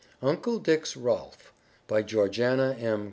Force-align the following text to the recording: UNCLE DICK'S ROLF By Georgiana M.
UNCLE 0.23 0.57
DICK'S 0.57 0.97
ROLF 0.97 1.53
By 1.85 2.01
Georgiana 2.01 2.73
M. 2.79 2.99